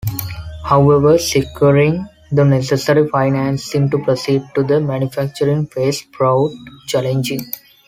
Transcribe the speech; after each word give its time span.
However 0.63 1.19
securing 1.19 2.07
the 2.31 2.43
necessary 2.43 3.07
financing 3.07 3.87
to 3.91 3.99
proceed 3.99 4.41
to 4.55 4.63
the 4.63 4.79
manufacturing 4.81 5.67
phase 5.67 6.01
proved 6.01 6.55
challenging. 6.87 7.41